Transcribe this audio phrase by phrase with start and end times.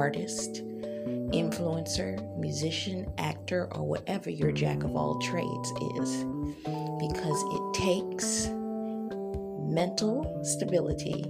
[0.00, 0.62] artist,
[1.30, 6.24] influencer, musician, actor, or whatever your jack of all trades is.
[6.98, 8.48] Because it takes
[9.68, 11.22] mental stability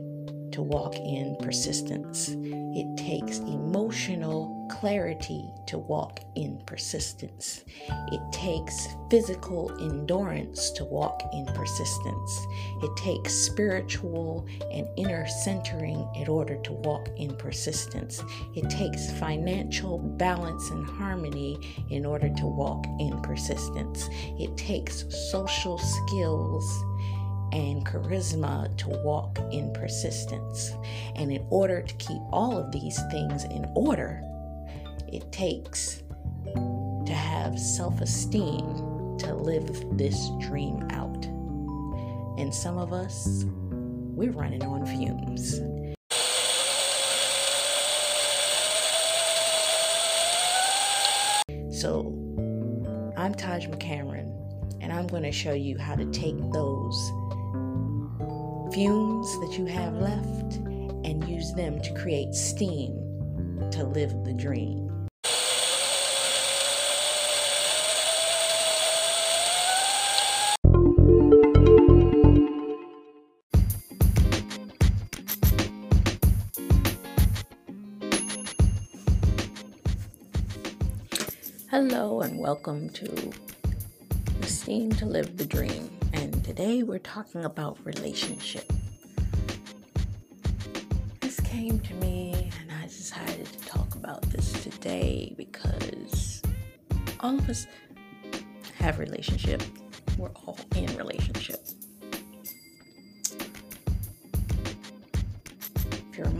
[0.52, 2.28] to walk in persistence.
[2.38, 7.64] It takes emotional clarity to walk in persistence.
[8.12, 12.46] It takes physical endurance to walk in persistence.
[12.82, 18.22] It takes spiritual and inner centering in order to walk in persistence.
[18.54, 21.58] It takes financial balance and harmony
[21.90, 24.08] in order to walk in persistence.
[24.38, 26.84] It takes social skills
[27.52, 30.72] and charisma to walk in persistence.
[31.16, 34.22] And in order to keep all of these things in order,
[35.12, 36.02] it takes
[37.06, 41.24] to have self esteem to live this dream out.
[42.38, 45.60] And some of us, we're running on fumes.
[51.80, 52.14] So,
[53.16, 54.30] I'm Taj McCameron,
[54.80, 57.10] and I'm going to show you how to take those
[58.72, 60.56] fumes that you have left
[61.04, 62.92] and use them to create steam
[63.72, 64.89] to live the dream.
[82.40, 83.30] Welcome to
[84.40, 88.72] Steam to Live the Dream and today we're talking about relationship.
[91.20, 96.40] This came to me, and I decided to talk about this today because
[97.20, 97.66] all of us
[98.78, 99.62] have relationship.
[100.16, 101.60] We're all in relationship.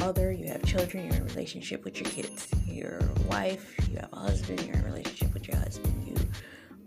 [0.01, 2.49] Mother, you have children, you're in relationship with your kids.
[2.67, 5.95] You're wife, you have a husband, you're in relationship with your husband.
[6.09, 6.17] You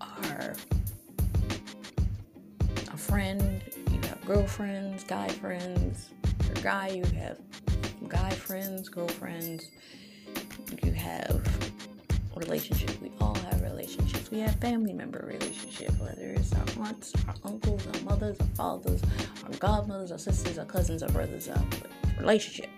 [0.01, 0.55] are
[2.91, 6.09] a friend, you have girlfriends, guy friends.
[6.39, 7.37] If guy, you have
[8.07, 9.69] guy friends, girlfriends.
[10.83, 11.47] You have
[12.35, 12.97] relationships.
[12.99, 14.31] We all have relationships.
[14.31, 19.01] We have family member relationships, whether it's our aunts, our uncles, our mothers, our fathers,
[19.43, 21.63] our godmothers, our sisters, our cousins, our brothers, our
[22.19, 22.69] relationship.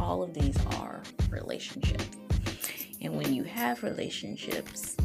[0.00, 2.08] All of these are relationships.
[3.02, 4.96] And when you have relationships,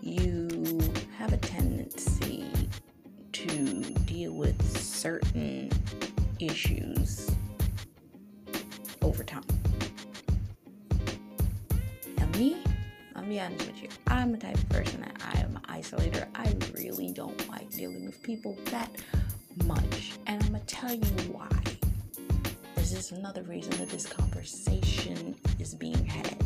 [0.00, 0.80] you
[1.18, 2.46] have a tendency
[3.32, 5.70] to deal with certain
[6.40, 7.30] issues
[9.02, 9.44] over time.
[12.16, 12.62] Now, me,
[13.14, 16.26] I'll be honest with you, I'm the type of person that I am an isolator.
[16.34, 18.90] I really don't like dealing with people that
[19.66, 20.12] much.
[20.26, 21.48] And I'm going to tell you why.
[22.82, 26.36] This is another reason that this conversation is being had.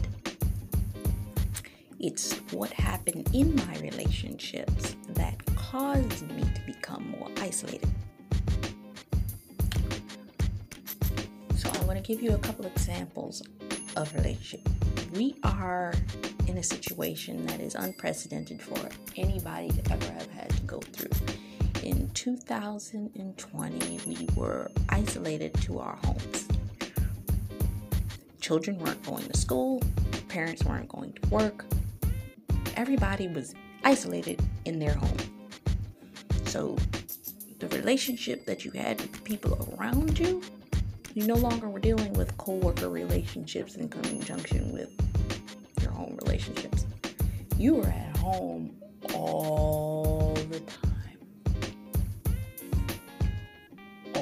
[1.98, 7.88] It's what happened in my relationships that caused me to become more isolated.
[11.56, 13.42] So I'm going to give you a couple examples
[13.96, 14.68] of relationship.
[15.14, 15.94] We are
[16.48, 18.78] in a situation that is unprecedented for
[19.16, 21.25] anybody to ever have had to go through.
[22.16, 26.48] In 2020, we were isolated to our homes.
[28.40, 29.82] Children weren't going to school,
[30.26, 31.66] parents weren't going to work,
[32.74, 33.54] everybody was
[33.84, 35.18] isolated in their home.
[36.46, 36.78] So
[37.58, 40.40] the relationship that you had with the people around you,
[41.12, 44.90] you no longer were dealing with co-worker relationships in conjunction with
[45.82, 46.86] your home relationships.
[47.58, 48.74] You were at home
[49.12, 50.85] all the time.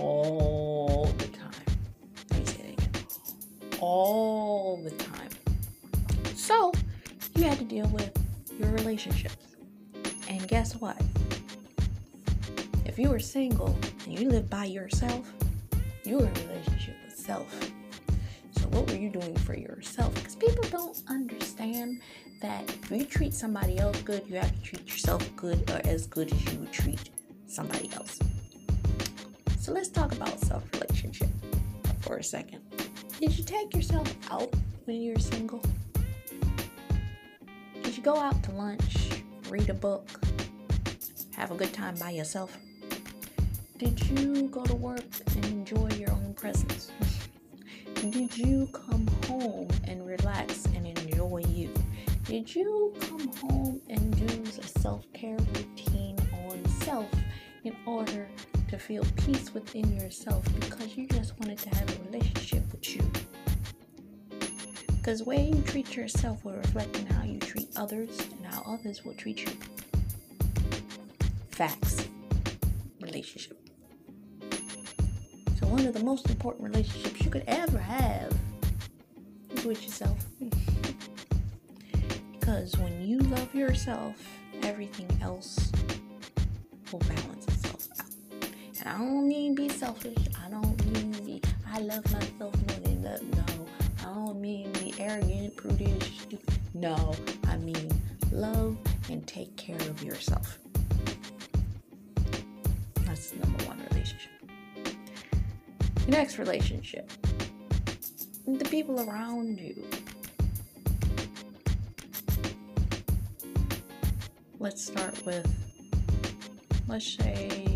[0.05, 1.51] All the time.
[2.29, 2.77] That again.
[3.81, 5.31] All the time.
[6.35, 6.73] So
[7.35, 8.13] you had to deal with
[8.61, 9.57] your relationships.
[10.29, 11.01] And guess what?
[12.85, 15.33] If you were single and you lived by yourself,
[16.05, 17.73] you were in a relationship with self.
[18.59, 20.15] So, what were you doing for yourself?
[20.15, 22.03] Because people don't understand
[22.43, 26.07] that if you treat somebody else good, you have to treat yourself good or as
[26.07, 27.09] good as you would treat
[27.47, 28.19] somebody else.
[29.65, 31.31] So, let's talk about self relationship
[32.03, 32.61] for a second.
[33.19, 35.63] Did you take yourself out when you were single?
[37.83, 40.07] Did you go out to lunch, read a book,
[41.35, 42.55] have a good time by yourself?
[43.79, 46.91] Did you go to work and enjoy your own presence?
[47.95, 51.73] Did you come home and relax and enjoy you?
[52.25, 56.19] Did you come home and do a self care routine
[56.51, 57.09] on self
[57.65, 58.29] in order
[58.75, 63.03] to feel peace within yourself because you just wanted to have a relationship with you.
[64.97, 68.63] Because the way you treat yourself will reflect in how you treat others and how
[68.67, 69.53] others will treat you.
[71.51, 72.09] Facts.
[73.01, 73.61] Relationship.
[75.61, 78.37] So, one of the most important relationships you could ever have
[79.51, 80.19] is with yourself.
[82.33, 84.17] because when you love yourself,
[84.63, 85.71] everything else
[86.91, 87.34] will balance
[88.87, 90.19] I don't mean be selfish.
[90.45, 91.43] I don't mean be,
[91.73, 93.23] I love myself more than love.
[93.23, 93.67] No.
[94.01, 96.59] I don't mean be arrogant, prudish, stupid.
[96.75, 97.15] No.
[97.47, 97.91] I mean
[98.31, 98.77] love
[99.09, 100.59] and take care of yourself.
[103.07, 104.33] That's the number one relationship.
[106.07, 107.11] Next relationship.
[108.47, 109.83] The people around you.
[114.59, 115.47] Let's start with,
[116.87, 117.74] let's say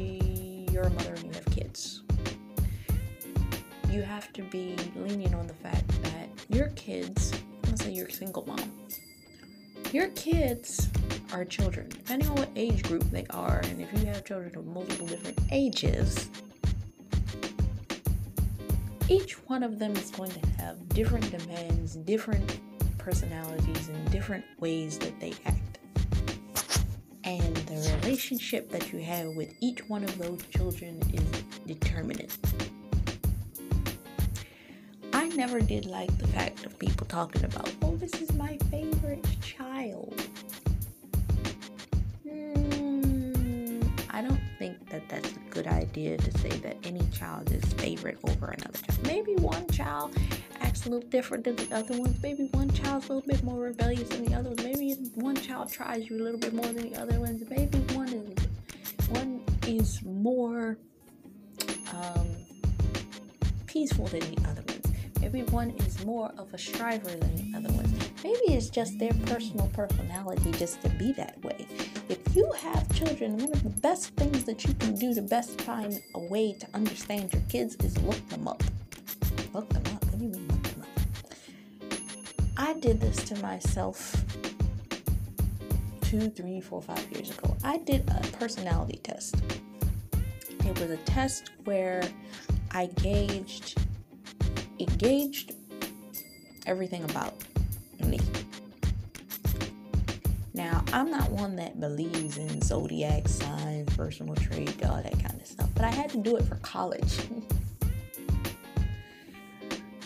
[0.78, 2.02] you're a mother and you have kids.
[3.90, 7.32] You have to be lenient on the fact that your kids,
[7.66, 8.72] let's say you're a single mom,
[9.92, 10.88] your kids
[11.32, 14.66] are children, depending on what age group they are, and if you have children of
[14.66, 16.30] multiple different ages,
[19.08, 22.60] each one of them is going to have different demands, different
[22.98, 25.67] personalities, and different ways that they act.
[27.28, 31.22] And the relationship that you have with each one of those children is
[31.66, 32.34] determinate.
[35.12, 39.26] I never did like the fact of people talking about, oh, this is my favorite
[39.42, 40.18] child.
[42.26, 47.62] Hmm, I don't think that that's a good idea to say that any child is
[47.74, 49.06] favorite over another child.
[49.06, 50.16] Maybe one child
[50.68, 52.22] acts a little different than the other ones.
[52.22, 54.50] Maybe one child's a little bit more rebellious than the other.
[54.62, 57.42] Maybe one child tries you a little bit more than the other ones.
[57.48, 60.76] Maybe one is one is more
[61.94, 62.28] um,
[63.66, 64.86] peaceful than the other ones.
[65.22, 67.90] Maybe one is more of a striver than the other ones.
[68.22, 71.66] Maybe it's just their personal personality just to be that way.
[72.10, 75.62] If you have children, one of the best things that you can do to best
[75.62, 78.62] find a way to understand your kids is look them up.
[82.68, 84.14] I did this to myself
[86.02, 87.56] two, three, four, five years ago.
[87.64, 89.36] I did a personality test.
[90.66, 92.02] It was a test where
[92.72, 93.78] I gauged
[94.78, 95.54] it gauged
[96.66, 97.32] everything about
[98.04, 98.20] me.
[100.52, 105.46] Now, I'm not one that believes in zodiac signs, personal trait, all that kind of
[105.46, 107.12] stuff, but I had to do it for college.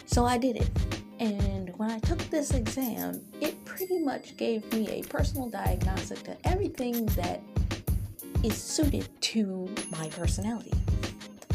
[0.06, 1.01] so I did it.
[1.22, 6.36] And when I took this exam, it pretty much gave me a personal diagnostic to
[6.42, 7.40] everything that
[8.42, 10.72] is suited to my personality.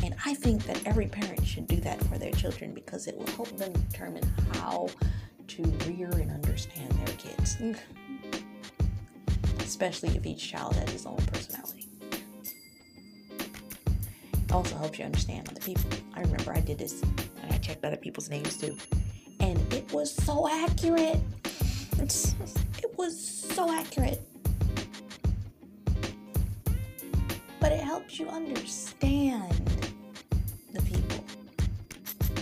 [0.06, 3.28] And I think that every parent should do that for their children because it will
[3.28, 4.24] help them determine
[4.54, 4.88] how
[5.48, 7.58] to rear and understand their kids
[9.60, 11.90] especially if each child has his own personality.
[14.32, 15.90] It also helps you understand other people.
[16.14, 18.78] I remember I did this and I checked other people's names too.
[19.48, 21.22] And it was so accurate.
[21.98, 24.22] It was so accurate.
[27.62, 29.54] But it helps you understand
[30.74, 31.24] the people.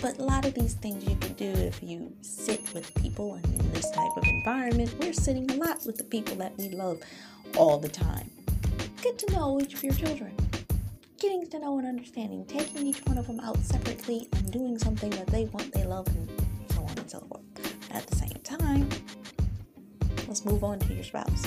[0.02, 3.44] But a lot of these things you can do if you sit with people and
[3.44, 6.98] in this type of environment, we're sitting a lot with the people that we love
[7.56, 8.28] all the time.
[9.00, 10.34] Get to know each of your children.
[11.20, 15.10] Getting to know and understanding, taking each one of them out separately and doing something
[15.10, 16.35] that they want, they love, and
[17.96, 18.90] At the same time,
[20.28, 21.46] let's move on to your spouse.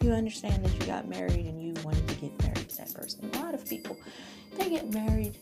[0.00, 3.30] You understand that you got married and you wanted to get married to that person.
[3.34, 3.94] A lot of people,
[4.56, 5.36] they get married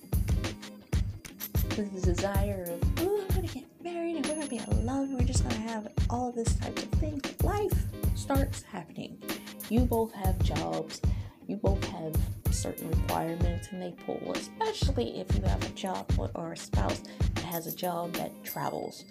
[1.76, 5.08] with the desire of, oh, I'm gonna get married and we're gonna be in love
[5.10, 7.22] we're just gonna have all of this type of thing.
[7.44, 7.84] Life
[8.16, 9.22] starts happening.
[9.68, 11.00] You both have jobs,
[11.46, 12.16] you both have
[12.50, 17.02] certain requirements, and they pull, especially if you have a job or a spouse
[17.48, 19.04] has a job that travels.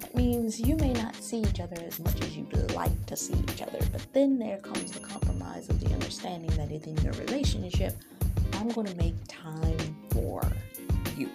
[0.00, 3.34] That means you may not see each other as much as you'd like to see
[3.50, 7.94] each other, but then there comes the compromise of the understanding that within your relationship,
[8.54, 10.42] I'm going to make time for
[11.16, 11.30] you.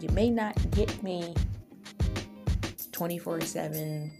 [0.00, 1.34] You may not get me
[2.92, 4.10] 24 7,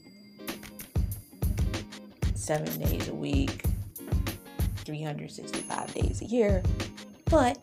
[2.35, 3.65] seven days a week,
[4.77, 6.63] 365 days a year,
[7.25, 7.59] but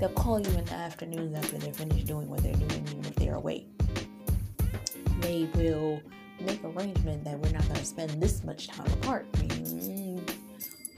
[0.00, 3.14] they'll call you in the afternoons after they're finished doing what they're doing, even if
[3.16, 3.66] they're away.
[5.20, 6.00] They will
[6.40, 9.26] make arrangement that we're not going to spend this much time apart.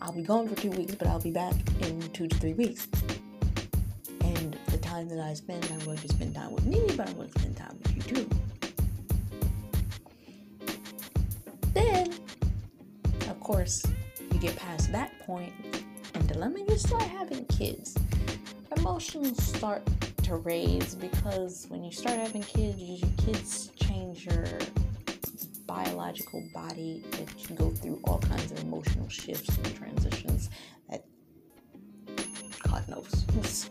[0.00, 2.86] I'll be gone for two weeks, but I'll be back in two to three weeks.
[4.20, 7.14] And the time that I spend, I'm going to spend time with me, but I'm
[7.16, 8.30] going to spend time with you too.
[11.74, 12.12] Then,
[13.28, 13.84] of course,
[14.32, 15.52] you get past that point
[16.14, 17.96] and the dilemma, you start having kids.
[18.76, 19.82] Emotions start
[20.22, 24.46] to raise because when you start having kids, your kids change your
[25.66, 30.50] biological body that you go through all kinds of emotional shifts and transitions
[30.90, 31.04] that
[32.62, 33.70] God knows.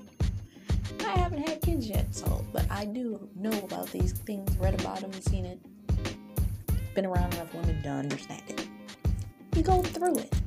[1.02, 5.02] I haven't had kids yet, so but I do know about these things, read about
[5.02, 5.60] them, seen it,
[6.96, 8.68] been around enough women to understand it.
[9.56, 10.41] You go through it.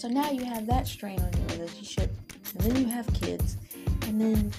[0.00, 2.10] So now you have that strain on your relationship,
[2.54, 3.58] and then you have kids,
[4.06, 4.50] and then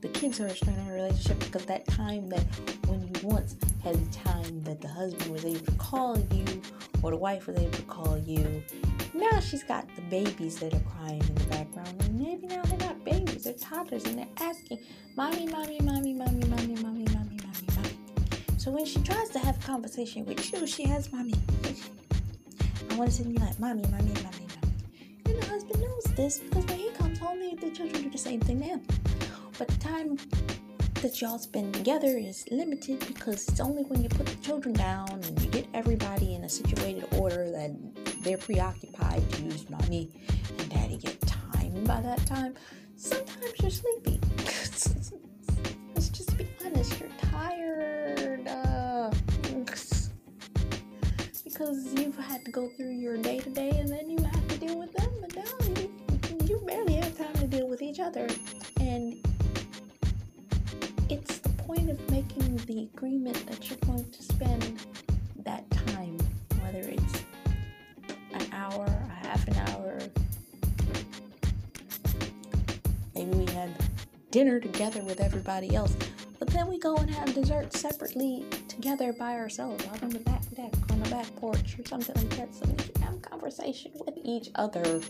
[0.00, 2.44] the kids are a strain on your relationship because that time that
[2.86, 6.62] when you once had the time that the husband was able to call you
[7.02, 8.62] or the wife was able to call you,
[9.12, 12.78] now she's got the babies that are crying in the background, and maybe now they're
[12.78, 14.78] not babies, they're toddlers, and they're asking,
[15.16, 17.38] Mommy, Mommy, Mommy, Mommy, Mommy, Mommy, Mommy, Mommy,
[17.74, 17.98] Mommy.
[18.56, 21.34] So when she tries to have a conversation with you, she has Mommy.
[22.88, 24.55] I want to sit and like, Mommy, Mommy, Mommy, the
[25.56, 28.82] husband knows this because when he comes home, the children do the same thing him.
[29.56, 30.18] But the time
[31.00, 35.08] that y'all spend together is limited because it's only when you put the children down
[35.08, 37.70] and you get everybody in a situated order that
[38.22, 40.12] they're preoccupied to use mommy
[40.58, 41.74] and daddy get time.
[41.74, 42.54] And by that time,
[42.96, 44.20] sometimes you're sleepy.
[45.94, 48.46] Let's just be honest, you're tired.
[48.46, 49.10] Uh,
[51.56, 54.58] because you've had to go through your day to day and then you have to
[54.58, 55.90] deal with them, and now you,
[56.44, 58.28] you barely have time to deal with each other.
[58.78, 59.16] And
[61.08, 64.82] it's the point of making the agreement that you're going to spend
[65.44, 66.18] that time,
[66.60, 67.24] whether it's
[68.34, 69.98] an hour, a half an hour.
[73.14, 73.70] Maybe we had
[74.30, 76.10] dinner together with everybody else, but
[76.56, 80.72] then we go and have dessert separately together by ourselves out on the back deck,
[80.90, 84.48] on the back porch, or something like that, so we can have conversation with each
[84.54, 85.02] other.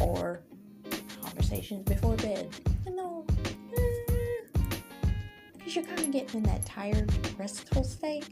[0.00, 0.40] Or
[1.20, 2.48] conversations before bed.
[2.86, 3.26] You know,
[5.52, 8.28] because eh, you're kind of getting in that tired, restful state.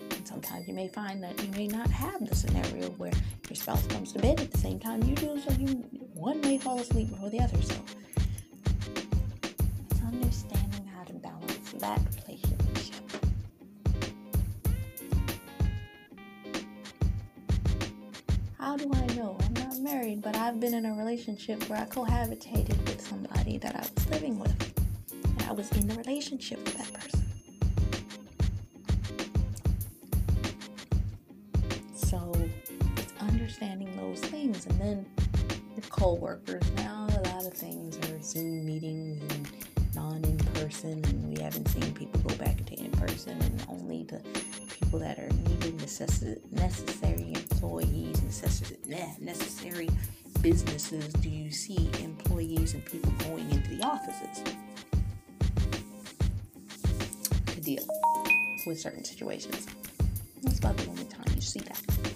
[0.00, 3.12] And sometimes you may find that you may not have the scenario where
[3.50, 6.56] your spouse comes to bed at the same time you do, so you one may
[6.56, 7.60] fall asleep before the other.
[7.62, 7.74] So
[9.90, 13.02] it's understanding how to balance that relationship.
[18.56, 19.36] How do I know?
[19.42, 23.74] I'm not married, but I've been in a relationship where I cohabitated with somebody that
[23.74, 24.74] I was living with.
[25.24, 27.21] And I was in a relationship with that person.
[36.18, 39.48] Workers, now a lot of things are Zoom meetings and
[39.94, 41.04] non in person.
[41.04, 43.40] And we haven't seen people go back into in person.
[43.40, 44.20] And only the
[44.68, 48.78] people that are needed necessary employees, necessary,
[49.20, 49.88] necessary
[50.40, 54.42] businesses do you see employees and people going into the offices
[57.46, 57.84] to deal
[58.66, 59.66] with certain situations.
[60.42, 62.11] That's about the only time you see that.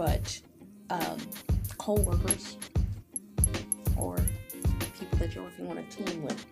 [0.00, 0.40] But
[0.88, 1.18] um,
[1.76, 2.56] co-workers
[3.98, 4.16] or
[4.98, 6.42] people that you're working on a team with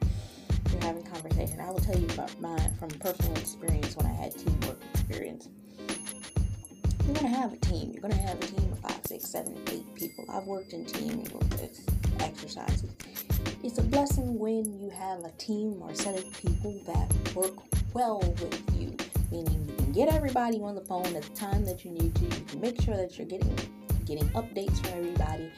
[0.71, 1.59] you're having conversation.
[1.59, 5.49] I will tell you about mine from personal experience when I had teamwork experience.
[7.07, 7.90] You're gonna have a team.
[7.90, 10.26] You're gonna have a team of five, six, seven, eight people.
[10.28, 11.25] I've worked in team
[12.21, 12.90] exercises.
[13.64, 17.55] It's a blessing when you have a team or a set of people that work
[17.95, 18.95] well with you,
[19.99, 22.23] get everybody on the phone at the time that you need to.
[22.23, 23.52] You can make sure that you're getting
[24.05, 25.50] getting updates from everybody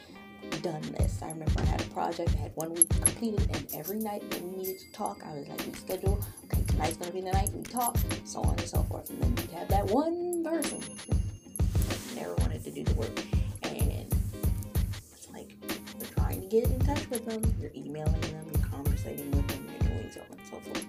[0.63, 1.21] done this.
[1.23, 4.41] I remember I had a project, I had one week completed, and every night that
[4.43, 7.51] we needed to talk, I was like, we schedule, okay, tonight's gonna be the night
[7.53, 9.11] we talk, so on and so forth.
[9.11, 13.23] And then you'd have that one person that never wanted to do the work.
[13.63, 15.55] And it's like
[15.99, 19.69] you're trying to get in touch with them, you're emailing them, you're conversating with them,
[19.69, 20.87] you're doing so on and so forth.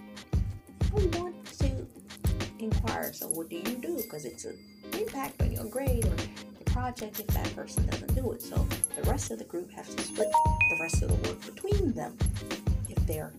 [1.20, 1.50] Want
[2.61, 3.97] inquire, so what do you do?
[3.97, 4.57] Because it's an
[4.93, 6.15] impact on your grade or
[6.57, 8.41] the project if that person doesn't do it.
[8.41, 11.93] So the rest of the group has to split the rest of the work between
[11.93, 12.17] them
[12.89, 13.33] if they're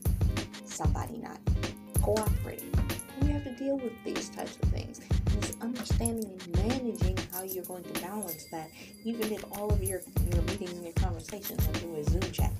[0.64, 1.38] somebody not
[2.02, 2.72] cooperating.
[3.20, 5.00] And you have to deal with these types of things.
[5.00, 8.70] And it's understanding and managing how you're going to balance that,
[9.04, 10.00] even if all of your,
[10.32, 12.52] your meetings and your conversations are through a Zoom chat.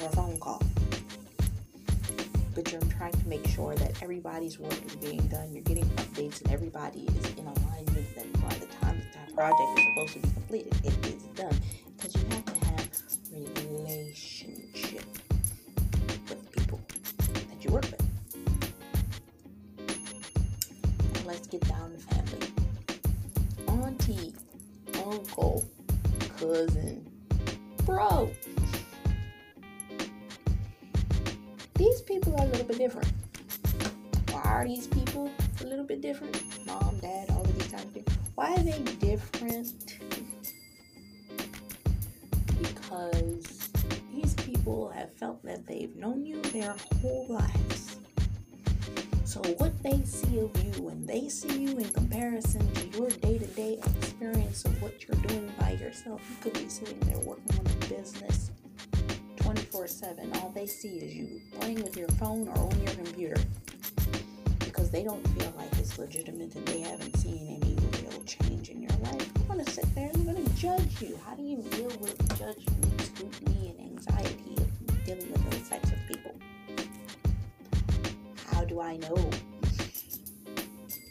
[0.00, 0.62] or a phone call.
[2.70, 5.52] You're trying to make sure that everybody's work is being done.
[5.52, 9.84] You're getting updates and everybody is in alignment that by the time the project is
[9.88, 11.60] supposed to be completed, it is done.
[31.80, 33.10] These people are a little bit different.
[34.32, 35.30] Why are these people
[35.62, 36.38] a little bit different?
[36.66, 38.18] Mom, dad, all of these types of things.
[38.34, 39.98] Why are they different?
[42.60, 43.70] Because
[44.12, 47.96] these people have felt that they've known you their whole lives.
[49.24, 53.38] So, what they see of you when they see you in comparison to your day
[53.38, 57.58] to day experience of what you're doing by yourself, you could be sitting there working
[57.58, 58.50] on a business
[59.70, 60.32] 24 7.
[60.36, 63.40] All they see is you playing with your phone or on your computer
[64.58, 68.82] because they don't feel like it's legitimate and they haven't seen any real change in
[68.82, 69.30] your life.
[69.36, 71.18] I'm going to sit there and I'm going to judge you.
[71.24, 75.98] How do you deal with judgment, scrutiny, and anxiety of dealing with those types of
[76.08, 76.34] people?
[78.50, 79.16] How do I know?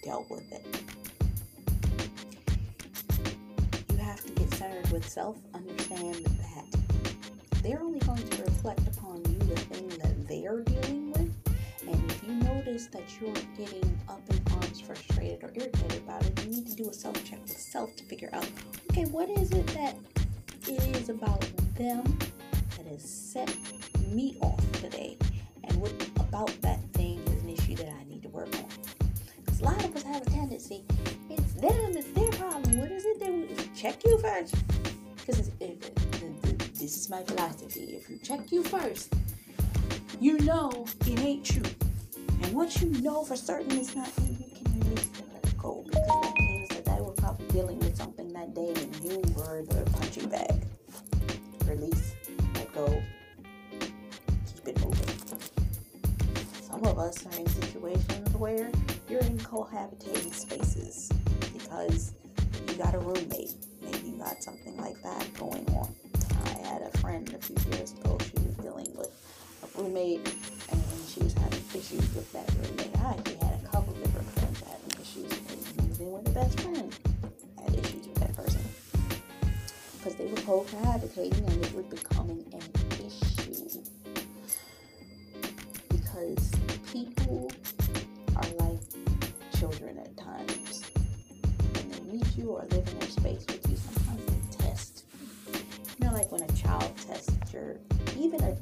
[0.03, 0.65] Dealt with it.
[3.89, 6.49] You have to get centered with self, understand that
[7.69, 11.31] they're only going to reflect upon you the thing that they're dealing with.
[11.87, 16.43] And if you notice that you're getting up in arms, frustrated, or irritated about it,
[16.43, 18.49] you need to do a self check with self to figure out
[18.89, 19.95] okay, what is it that
[20.67, 21.41] is about
[21.75, 22.03] them
[22.75, 23.55] that has set
[24.07, 25.15] me off today?
[25.63, 28.65] And what about that thing is an issue that I need to work on.
[29.45, 30.85] Because a lot of us have a tendency,
[31.29, 32.79] it's them, it's their problem.
[32.79, 34.55] What is it that check you first?
[35.17, 35.51] Because
[36.89, 38.01] this is my philosophy.
[38.01, 39.13] If you check you first,
[40.19, 41.69] you know it ain't true.
[42.41, 45.83] And once you know for certain it's not you, you can release and let go.
[45.85, 49.61] Because that means that they were probably dealing with something that day and you were
[49.69, 50.65] the punching bag.
[51.67, 52.15] Release,
[52.55, 53.03] let go,
[53.79, 55.05] keep it moving
[56.59, 58.71] some of us are in situations where
[59.07, 61.11] you're in cohabitating spaces
[61.53, 62.13] because
[62.67, 63.53] you got a roommate.
[63.81, 65.93] Maybe you got something like that going on.
[66.69, 69.09] Had a friend a few years ago, she was dealing with
[69.63, 70.21] a roommate
[70.71, 72.95] and she was having issues with that roommate.
[72.99, 75.31] I actually had a couple different friends having issues
[75.79, 76.95] and even with a best friend
[77.59, 78.61] had issues with that person.
[79.97, 82.61] Because they were cohabitating and it was becoming an
[83.03, 83.81] issue.
[85.89, 86.51] Because
[86.93, 87.51] people
[88.35, 88.79] are like
[89.57, 90.83] children at times.
[91.73, 93.68] When they meet you or live in their space with
[98.17, 98.57] even an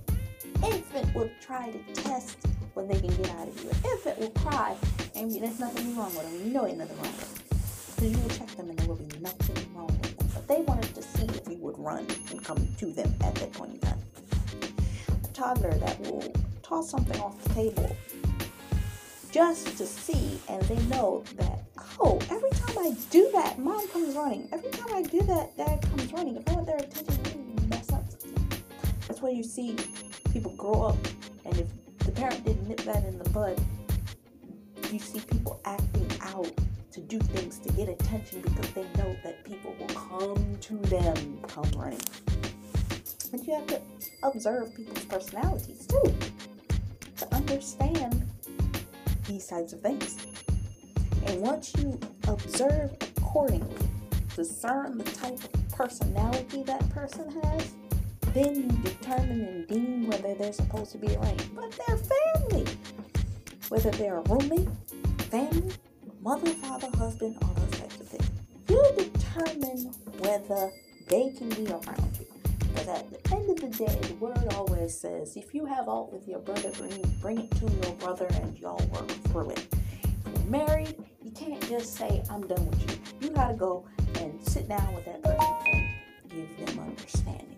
[0.63, 2.37] infant will try to test
[2.73, 3.69] what they can get out of you.
[3.69, 4.75] An infant will cry,
[5.15, 6.47] and there's nothing wrong with them.
[6.47, 7.43] You know ain't nothing wrong with them.
[7.95, 10.29] Because you will check them and there will be nothing wrong with them.
[10.33, 13.51] But they wanted to see if you would run and come to them at that
[13.53, 13.99] point in time.
[15.23, 16.31] A toddler that will
[16.61, 17.95] toss something off the table
[19.31, 21.63] just to see and they know that
[21.99, 25.81] oh every time i do that mom comes running every time i do that dad
[25.81, 27.36] comes running if i want their attention
[29.17, 29.75] that's why you see
[30.31, 31.07] people grow up
[31.43, 31.67] and if
[32.05, 33.59] the parent didn't nip that in the bud
[34.91, 36.51] you see people acting out
[36.91, 41.39] to do things to get attention because they know that people will come to them
[41.47, 41.99] come running
[43.31, 43.81] but you have to
[44.21, 46.13] observe people's personalities too
[47.17, 48.23] to understand
[49.27, 50.15] these types of things.
[51.25, 53.75] And once you observe accordingly,
[54.35, 57.73] discern the type of personality that person has,
[58.33, 61.43] then you determine and deem whether they're supposed to be around.
[61.55, 62.65] But they're family.
[63.69, 64.69] Whether they're a roommate,
[65.29, 65.73] family,
[66.21, 68.29] mother, father, husband, all those types of things.
[68.69, 70.71] You determine whether
[71.09, 72.25] they can be around you.
[72.59, 76.13] Because at the end of the day, the word always says, if you have out
[76.13, 79.67] with your brother, bring, bring it to your brother and y'all work through it.
[79.93, 83.27] If you're married, you can't just say, I'm done with you.
[83.27, 83.85] You got to go
[84.15, 87.56] and sit down with that person and give them understanding.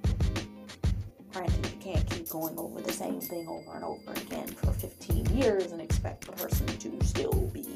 [1.33, 5.25] Granted, you can't keep going over the same thing over and over again for 15
[5.37, 7.67] years and expect the person to still be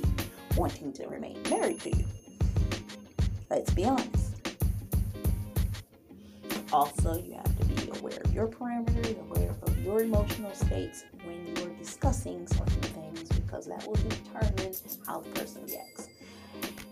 [0.58, 2.06] wanting to remain married to you.
[3.50, 4.34] Let's be honest.
[6.72, 11.46] Also, you have to be aware of your parameters, aware of your emotional states when
[11.56, 14.74] you're discussing certain things because that will determine
[15.06, 16.10] how the person reacts.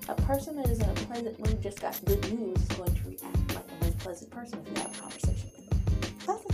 [0.08, 3.02] A person that is in a pleasant mood just got good news is going to
[3.08, 5.31] react like the most pleasant person if you have a conversation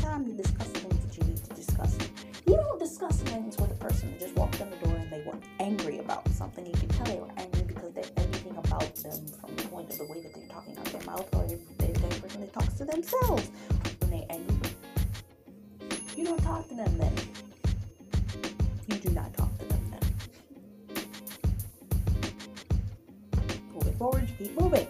[0.08, 1.98] time to discuss things that you need discuss.
[2.46, 5.22] You don't discuss things with a person that just walked in the door and they
[5.26, 6.66] were angry about something.
[6.66, 9.98] You can tell they were angry because they're anything about them from the point of
[9.98, 12.74] the way that they're talking out their mouth or if they're the person that talks
[12.76, 13.52] to themselves
[14.00, 14.72] when they're angry.
[16.16, 17.14] You don't talk to them then.
[18.88, 21.04] You do not talk to them then.
[23.74, 24.88] Moving forward, keep moving.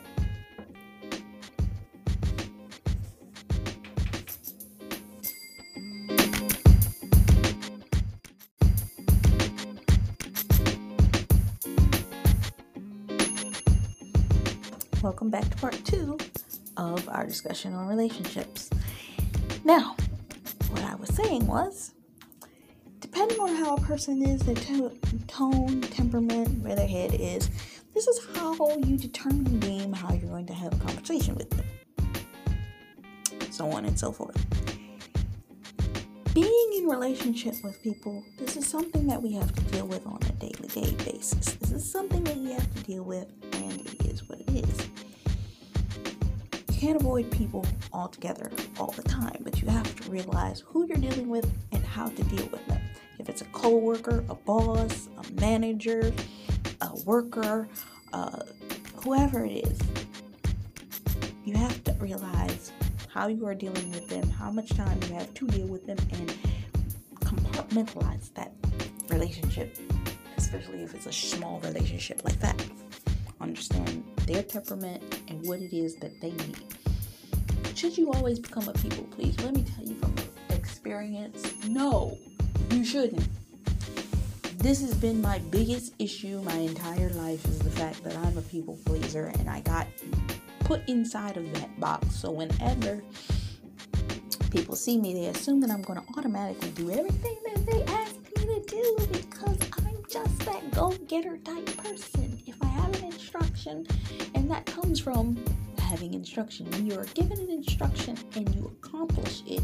[15.27, 16.17] Welcome back to part two
[16.77, 18.69] of our discussion on relationships.
[19.65, 19.97] Now,
[20.69, 21.93] what I was saying was,
[23.01, 27.49] depending on how a person is, their to- tone, temperament, where their head is,
[27.93, 31.65] this is how you determine deem how you're going to have a conversation with them.
[33.51, 34.45] So on and so forth.
[36.33, 40.19] Being in relationship with people, this is something that we have to deal with on
[40.21, 41.55] a daily day basis.
[41.55, 43.27] This is something that you have to deal with,
[46.77, 51.27] can't avoid people altogether all the time, but you have to realize who you're dealing
[51.27, 52.79] with and how to deal with them.
[53.17, 56.13] If it's a coworker, a boss, a manager,
[56.81, 57.67] a worker,
[58.13, 58.41] uh,
[58.97, 59.79] whoever it is,
[61.43, 62.71] you have to realize
[63.11, 65.97] how you are dealing with them, how much time you have to deal with them,
[66.13, 66.31] and
[67.21, 68.53] compartmentalize that
[69.09, 69.75] relationship,
[70.37, 72.55] especially if it's a small relationship like that.
[73.47, 76.57] Understand their temperament and what it is that they need.
[77.75, 79.41] Should you always become a people pleaser?
[79.43, 80.13] Let me tell you from
[80.49, 82.17] experience, no,
[82.71, 83.25] you shouldn't.
[84.57, 88.41] This has been my biggest issue my entire life is the fact that I'm a
[88.41, 89.87] people pleaser and I got
[90.59, 92.17] put inside of that box.
[92.17, 93.01] So whenever
[94.51, 98.15] people see me, they assume that I'm going to automatically do everything that they ask
[98.35, 102.26] me to do because I'm just that go getter type person.
[103.37, 103.87] Instruction,
[104.35, 105.37] and that comes from
[105.79, 109.61] having instruction, when you are given an instruction and you accomplish it,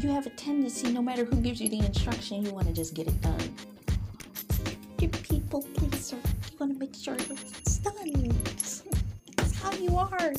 [0.00, 2.94] you have a tendency, no matter who gives you the instruction, you want to just
[2.94, 3.54] get it done.
[4.98, 6.16] You're people pleaser.
[6.16, 7.94] You want to make sure it's done.
[9.36, 10.32] That's how you are.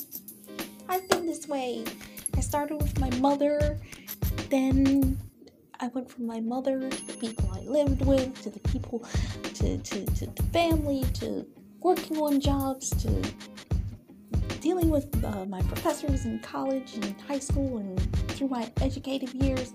[0.88, 1.84] I've been this way.
[2.36, 3.78] I started with my mother,
[4.50, 5.18] then
[5.80, 9.04] I went from my mother to the people I lived with, to the people,
[9.54, 11.46] to, to, to the family, to
[11.80, 13.22] working on jobs, to
[14.60, 19.72] dealing with uh, my professors in college and high school and through my educative years.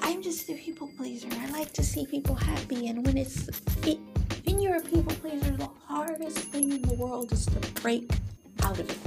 [0.00, 1.28] I'm just a people pleaser.
[1.32, 3.48] I like to see people happy, and when it's
[3.86, 3.98] it,
[4.44, 8.10] when you're a people pleaser, the hardest thing in the world is to break
[8.62, 8.98] out of it.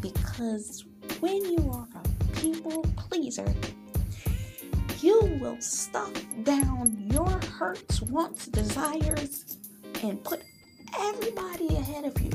[0.00, 0.84] Because
[1.20, 3.52] when you are a people pleaser,
[5.00, 9.56] you will stuff down your hurts, wants, desires,
[10.02, 10.42] and put
[10.98, 12.30] everybody ahead of you.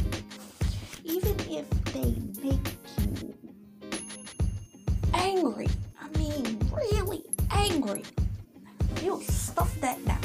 [1.03, 2.67] Even if they make
[2.99, 3.33] you
[5.13, 5.67] angry,
[5.99, 8.03] I mean, really angry,
[9.01, 10.19] you'll stuff that down.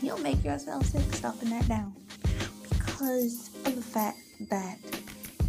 [0.00, 1.94] You'll make yourself sick stuffing that down
[2.68, 4.18] because of the fact
[4.50, 4.78] that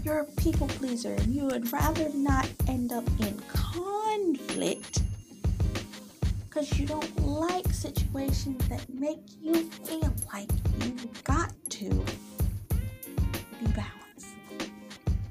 [0.03, 5.01] you're a people pleaser and you would rather not end up in conflict
[6.49, 10.49] because you don't like situations that make you feel like
[10.83, 14.35] you've got to be balanced.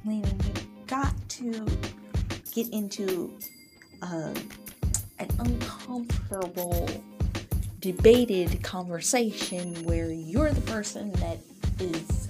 [0.04, 0.52] Meaning you
[0.87, 1.66] got to
[2.52, 3.32] get into
[4.02, 4.34] uh,
[5.18, 6.88] an uncomfortable,
[7.80, 11.38] debated conversation where you're the person that
[11.80, 12.28] is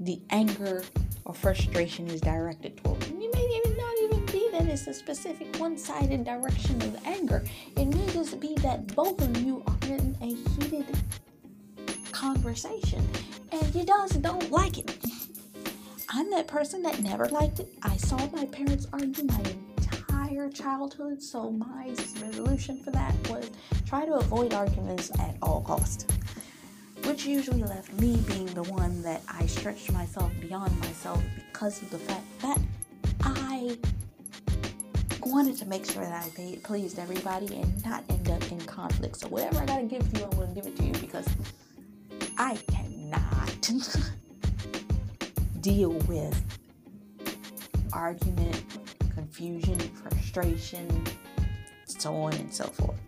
[0.00, 0.82] the anger
[1.24, 3.04] or frustration is directed toward.
[3.06, 7.44] You may even not even be that it's a specific one-sided direction of anger.
[7.76, 10.86] It may just be that both of you are in a heated
[12.20, 13.02] conversation
[13.50, 14.94] and you just don't like it.
[16.10, 17.72] I'm that person that never liked it.
[17.82, 19.42] I saw my parents argue my
[19.78, 21.86] entire childhood, so my
[22.20, 23.50] resolution for that was
[23.86, 26.04] try to avoid arguments at all costs
[27.04, 31.88] which usually left me being the one that I stretched myself beyond myself because of
[31.88, 32.58] the fact that
[33.22, 33.78] I
[35.22, 39.16] wanted to make sure that I pleased everybody and not end up in conflict.
[39.16, 41.26] So whatever I gotta give to you, I'm gonna give it to you because
[42.40, 43.70] I cannot
[45.60, 46.42] deal with
[47.92, 48.64] argument,
[49.14, 51.04] confusion, frustration,
[51.84, 52.98] so on and so forth.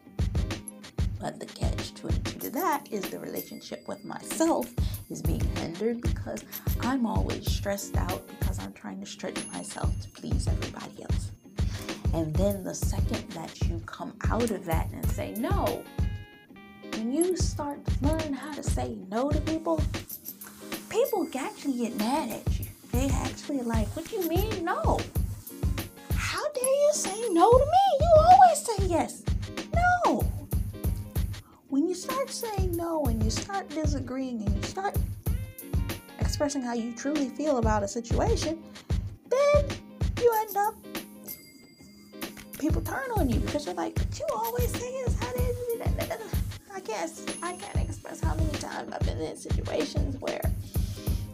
[1.19, 4.71] But the catch 22 to that is the relationship with myself
[5.09, 6.45] is being hindered because
[6.83, 11.31] I'm always stressed out because I'm trying to stretch myself to please everybody else.
[12.13, 15.83] And then the second that you come out of that and say no,
[17.13, 19.83] you start to learn how to say no to people,
[20.89, 22.67] people actually get mad at you.
[22.91, 24.99] They actually like, what do you mean no?
[26.15, 27.99] How dare you say no to me?
[28.01, 29.23] You always say yes.
[29.75, 30.21] No.
[31.69, 34.97] When you start saying no and you start disagreeing and you start
[36.19, 38.63] expressing how you truly feel about a situation,
[39.29, 39.67] then
[40.21, 40.75] you end up
[42.59, 45.19] people turn on you because you're like, but you always say this.
[45.19, 45.43] How did
[46.83, 50.43] I guess I can't express how many times I've been in situations where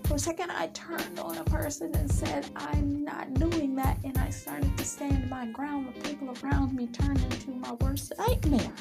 [0.05, 4.19] for a second I turned on a person and said, I'm not doing that, and
[4.19, 5.95] I started to stand my ground.
[5.95, 8.73] The people around me turned into my worst nightmare.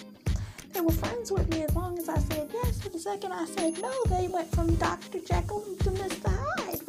[0.73, 2.82] They were friends with me as long as I said yes.
[2.82, 5.19] For the second I said no, they went from Dr.
[5.19, 6.30] Jekyll to Mr.
[6.30, 6.82] Hyde.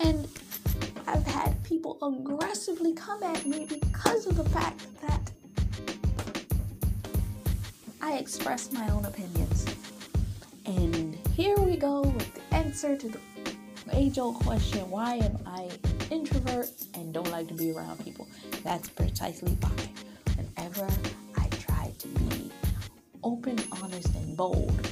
[0.00, 0.26] And
[1.06, 5.23] I've had people aggressively come at me because of the fact that
[8.14, 9.66] I express my own opinions.
[10.66, 13.18] And here we go with the answer to the
[13.90, 15.68] age old question why am I
[16.12, 18.28] introvert and don't like to be around people?
[18.62, 19.88] That's precisely why.
[20.36, 20.86] Whenever
[21.36, 22.52] I try to be
[23.24, 24.88] open, honest, and bold,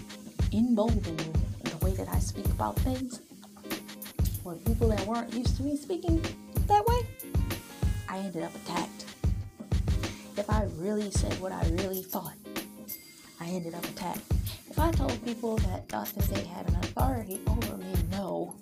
[0.51, 3.21] bold in the way that I speak about things,
[4.43, 6.21] for people that weren't used to me speaking
[6.67, 7.07] that way,
[8.09, 9.05] I ended up attacked.
[10.37, 12.35] If I really said what I really thought,
[13.43, 14.23] I ended up attacked.
[14.71, 18.55] If I told people that that they had an authority over me, no.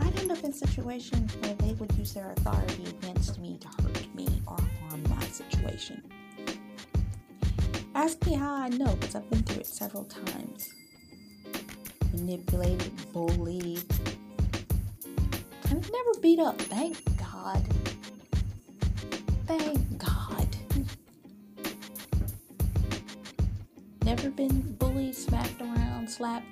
[0.00, 4.14] I'd end up in situations where they would use their authority against me to hurt
[4.14, 4.56] me or
[4.88, 6.02] harm my situation.
[7.94, 10.72] Ask me how I know, because I've been through it several times.
[12.14, 13.84] Manipulated, bullied,
[15.68, 17.62] and never beat up, thank God.
[19.46, 19.83] Thank
[24.24, 26.46] Never been bullied, smacked around, slapped,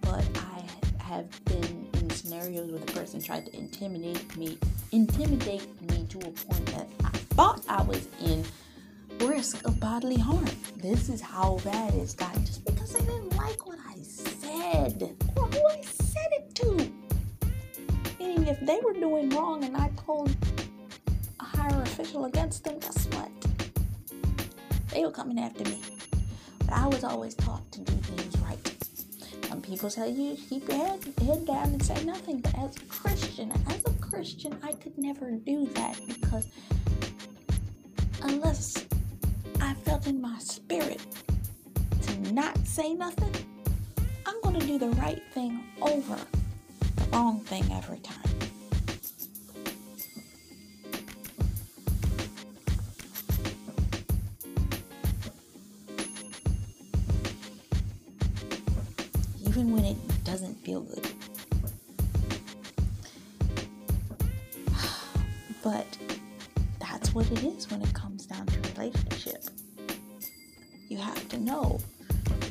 [0.00, 0.62] but I
[1.02, 4.58] have been in scenarios where the person tried to intimidate me,
[4.92, 8.44] intimidate me to a point that I thought I was in
[9.26, 10.46] risk of bodily harm.
[10.76, 15.46] This is how bad it's gotten just because they didn't like what I said or
[15.46, 16.92] who I said it to.
[18.20, 20.30] Meaning, if they were doing wrong and I told
[21.40, 23.32] a higher official against them, guess what?
[24.94, 25.80] They were coming after me.
[26.72, 28.74] But I was always taught to do things right.
[29.46, 32.40] Some people tell you keep your head, head down and say nothing.
[32.40, 36.46] But as a Christian, as a Christian, I could never do that because
[38.22, 38.86] unless
[39.60, 41.04] I felt in my spirit
[42.00, 43.34] to not say nothing,
[44.24, 46.16] I'm going to do the right thing over
[46.96, 48.21] the wrong thing every time.
[59.62, 61.06] Even when it doesn't feel good.
[65.62, 65.86] But
[66.80, 69.44] that's what it is when it comes down to relationship.
[70.88, 71.78] You have to know.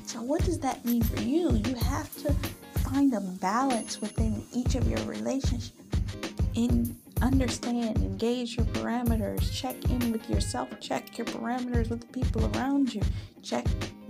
[0.06, 1.52] So, what does that mean for you?
[1.52, 2.34] You have to
[2.80, 5.74] find a balance within each of your relationships.
[6.54, 12.50] In understand, engage your parameters, check in with yourself, check your parameters with the people
[12.56, 13.02] around you,
[13.44, 13.66] check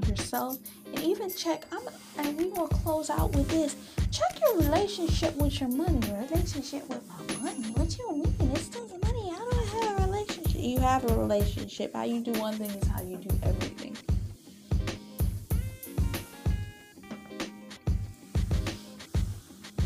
[0.08, 1.66] yourself, and even check.
[1.72, 1.82] I'm,
[2.18, 3.76] and we will close out with this.
[4.12, 6.00] Check your relationship with your money.
[6.30, 7.72] Relationship with my money.
[7.72, 8.52] What you mean?
[8.54, 9.30] It's still money.
[9.32, 10.62] How do I have a relationship?
[10.62, 11.94] You have a relationship.
[11.96, 13.98] How you do one thing is how you do everything.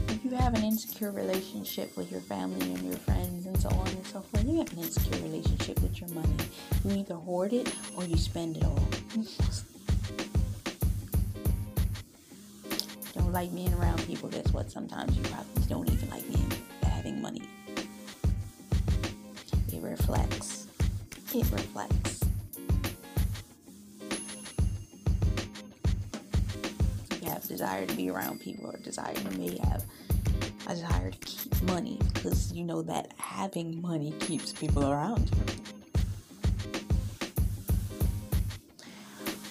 [0.07, 3.87] If you have an insecure relationship with your family and your friends and so on
[3.87, 6.35] and so forth, you have an insecure relationship with your money.
[6.83, 8.79] You either hoard it or you spend it all.
[13.35, 14.29] Like being around people.
[14.29, 14.71] Guess what?
[14.71, 16.51] Sometimes you probably don't even like being
[16.83, 17.41] having money.
[19.73, 20.67] It reflects.
[21.33, 22.21] It reflects.
[27.21, 29.83] You have a desire to be around people or desire you may have
[30.67, 35.29] a desire to keep money because you know that having money keeps people around.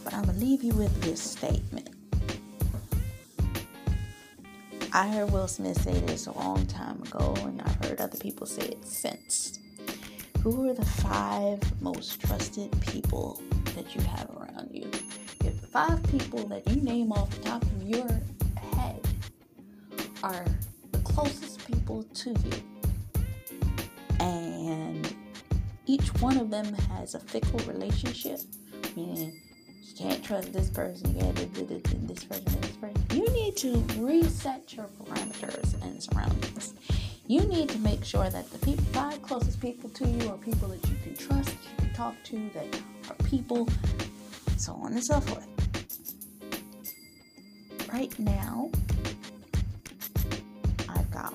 [0.03, 1.94] But I'm gonna leave you with this statement.
[4.97, 8.47] I heard Will Smith say this a long time ago, and I've heard other people
[8.47, 9.59] say it since.
[10.41, 13.43] Who are the five most trusted people
[13.75, 14.89] that you have around you?
[15.45, 18.09] If the five people that you name off the top of your
[18.77, 19.05] head
[20.23, 20.45] are
[20.93, 22.53] the closest people to you,
[24.21, 25.13] And
[25.87, 28.39] each one of them has a fickle relationship,
[28.95, 29.41] meaning
[29.95, 33.07] you can't trust this person, you can't do this, person, this person.
[33.13, 36.75] You need to reset your parameters and surroundings.
[37.29, 40.69] You need to make sure that the people, five closest people to you are people
[40.69, 43.69] that you can trust, you can talk to, that are people,
[44.57, 45.47] so on and so forth.
[47.93, 48.71] Right now,
[50.89, 51.35] I've got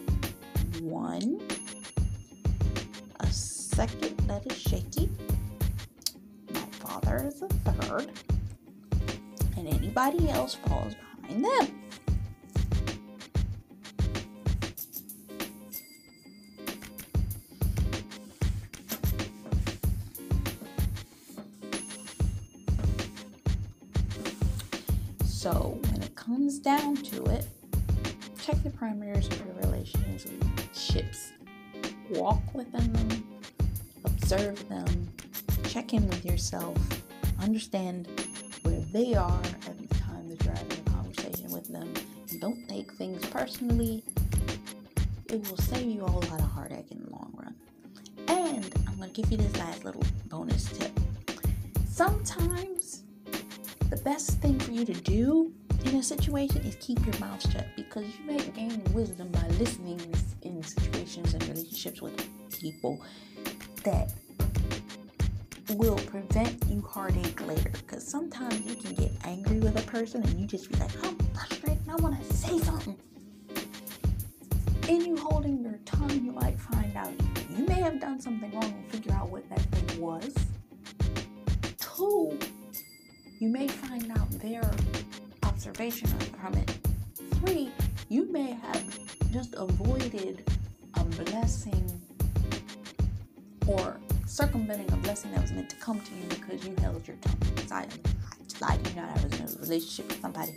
[0.81, 1.41] one,
[3.21, 5.09] a second that is shaky,
[6.53, 8.11] my father is a third,
[9.99, 11.75] and anybody else falls behind them.
[25.25, 27.47] So when it comes down to it,
[28.41, 31.31] check the parameters of your relationships.
[32.11, 33.23] Walk within them,
[34.03, 35.09] observe them,
[35.65, 36.75] check in with yourself,
[37.39, 38.07] understand
[38.63, 39.41] where they are
[42.89, 44.03] take things personally.
[45.27, 47.55] It will save you a whole lot of heartache in the long run.
[48.27, 50.91] And I'm going to give you this last little bonus tip.
[51.87, 53.03] Sometimes
[53.89, 55.51] the best thing for you to do
[55.85, 59.99] in a situation is keep your mouth shut because you may gain wisdom by listening
[60.41, 62.27] in situations and relationships with
[62.59, 63.01] people
[63.83, 64.11] that
[65.75, 67.71] will prevent you heartache later.
[67.71, 71.58] Because sometimes you can get angry with a person and you just be like, frustrated
[71.89, 72.97] and I want to say something.
[74.87, 77.11] In you holding your tongue, you might find out
[77.49, 80.33] you may have done something wrong and figure out what that thing was.
[81.77, 82.37] Two,
[83.39, 84.69] you may find out their
[85.43, 86.07] observation
[86.39, 86.77] from it.
[87.35, 87.71] Three,
[88.07, 90.49] you may have just avoided
[90.95, 92.01] a blessing
[93.67, 97.17] or circumventing a blessing that was meant to come to you because you held your
[97.17, 97.37] tongue.
[97.71, 97.87] I,
[98.59, 100.53] To you know, I was in a relationship with somebody,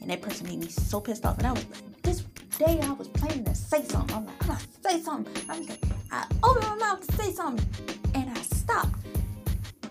[0.00, 1.36] and that person made me so pissed off.
[1.38, 2.20] And I was like, this
[2.58, 4.16] day I was planning to say something.
[4.16, 5.50] I'm like, I'm gonna say something.
[5.50, 7.66] I was like, I opened my mouth to say something,
[8.14, 8.94] and I stopped.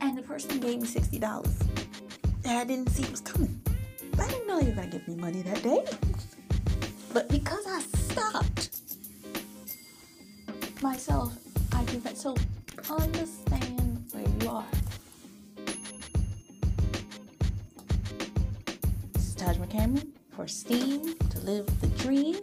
[0.02, 1.58] And the person gave me sixty dollars
[2.42, 3.62] that I didn't see was coming.
[4.20, 5.86] I didn't know you were gonna give me money that day.
[7.14, 8.80] But because I stopped
[10.82, 11.38] myself,
[11.74, 12.18] I do that.
[12.18, 12.36] So
[12.90, 14.66] understand where you are.
[20.52, 22.36] STEAM to live the dream.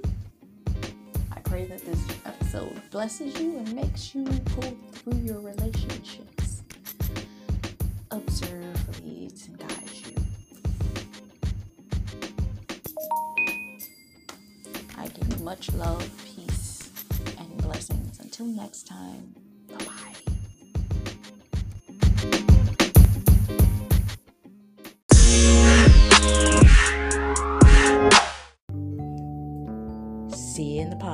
[1.31, 6.63] I pray that this episode blesses you and makes you go through your relationships.
[8.11, 10.15] Observe, leads, and guides you.
[14.97, 16.91] I give you much love, peace,
[17.39, 18.21] and blessings.
[18.21, 19.35] Until next time,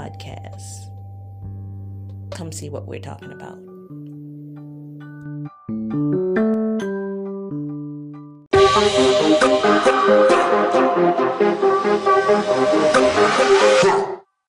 [0.04, 0.90] podcast.
[2.30, 3.73] Come see what we're talking about.